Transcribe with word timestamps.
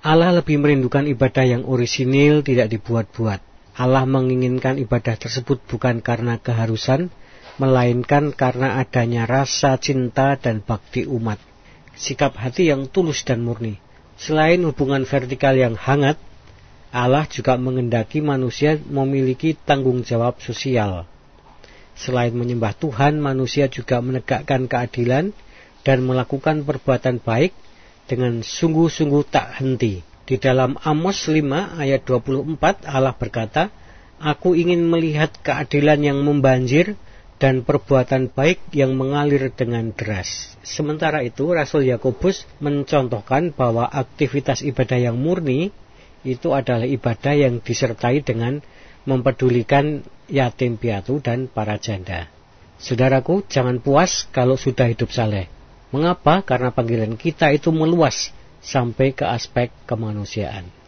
Allah 0.00 0.32
lebih 0.32 0.56
merindukan 0.56 1.04
ibadah 1.04 1.44
yang 1.44 1.68
orisinil 1.68 2.40
tidak 2.40 2.72
dibuat-buat. 2.72 3.44
Allah 3.76 4.08
menginginkan 4.08 4.80
ibadah 4.80 5.20
tersebut 5.20 5.60
bukan 5.68 6.00
karena 6.00 6.40
keharusan, 6.40 7.12
melainkan 7.60 8.32
karena 8.32 8.80
adanya 8.80 9.28
rasa 9.28 9.76
cinta 9.76 10.40
dan 10.40 10.64
bakti 10.64 11.04
umat. 11.04 11.36
Sikap 12.00 12.32
hati 12.40 12.72
yang 12.72 12.88
tulus 12.88 13.28
dan 13.28 13.44
murni. 13.44 13.76
Selain 14.16 14.64
hubungan 14.64 15.04
vertikal 15.04 15.52
yang 15.52 15.76
hangat, 15.76 16.16
Allah 16.96 17.28
juga 17.28 17.60
mengendaki 17.60 18.24
manusia 18.24 18.80
memiliki 18.80 19.52
tanggung 19.52 20.00
jawab 20.00 20.40
sosial. 20.40 21.04
Selain 21.92 22.32
menyembah 22.32 22.72
Tuhan, 22.72 23.20
manusia 23.20 23.68
juga 23.68 24.00
menegakkan 24.00 24.64
keadilan 24.64 25.36
dan 25.84 25.98
melakukan 26.08 26.64
perbuatan 26.64 27.20
baik 27.20 27.52
dengan 28.06 28.40
sungguh-sungguh 28.44 29.24
tak 29.28 29.60
henti. 29.60 30.00
Di 30.24 30.38
dalam 30.38 30.78
Amos 30.86 31.26
5 31.26 31.42
ayat 31.76 32.06
24 32.06 32.86
Allah 32.86 33.16
berkata, 33.18 33.68
Aku 34.20 34.52
ingin 34.52 34.84
melihat 34.86 35.32
keadilan 35.40 36.04
yang 36.04 36.18
membanjir 36.20 36.94
dan 37.40 37.64
perbuatan 37.64 38.28
baik 38.28 38.60
yang 38.76 38.92
mengalir 38.94 39.48
dengan 39.48 39.96
deras. 39.96 40.52
Sementara 40.60 41.24
itu, 41.24 41.48
Rasul 41.50 41.88
Yakobus 41.88 42.44
mencontohkan 42.60 43.56
bahwa 43.56 43.88
aktivitas 43.88 44.60
ibadah 44.60 45.00
yang 45.00 45.16
murni 45.16 45.72
itu 46.20 46.52
adalah 46.52 46.84
ibadah 46.84 47.32
yang 47.32 47.64
disertai 47.64 48.20
dengan 48.20 48.60
mempedulikan 49.08 50.04
yatim 50.28 50.76
piatu 50.76 51.24
dan 51.24 51.48
para 51.48 51.80
janda. 51.80 52.28
Saudaraku, 52.76 53.40
jangan 53.48 53.80
puas 53.80 54.28
kalau 54.28 54.60
sudah 54.60 54.92
hidup 54.92 55.08
saleh. 55.08 55.48
Mengapa? 55.90 56.42
Karena 56.46 56.70
panggilan 56.70 57.18
kita 57.18 57.50
itu 57.50 57.74
meluas 57.74 58.30
sampai 58.62 59.10
ke 59.14 59.26
aspek 59.26 59.74
kemanusiaan. 59.86 60.79